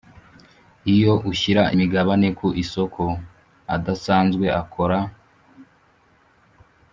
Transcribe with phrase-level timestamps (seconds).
[0.93, 3.03] Iyo ushyira imigabane ku isoko
[3.75, 4.97] adasanzwe akora